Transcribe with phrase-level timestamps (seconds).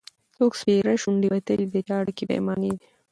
[0.35, 2.81] څوک سپېرې شونډي وتلي د چا ډکي پیمانې دي